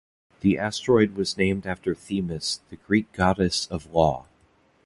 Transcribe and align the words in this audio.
The 0.39 0.57
asteroid 0.57 1.13
was 1.15 1.37
named 1.37 1.67
after 1.67 1.93
Themis, 1.93 2.61
the 2.71 2.77
Greek 2.77 3.11
goddess 3.13 3.67
of 3.67 3.93
law. 3.93 4.25